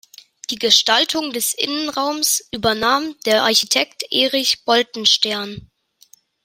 [0.49, 5.69] Die Gestaltung des Innenraums übernahm der Architekt Erich Boltenstern.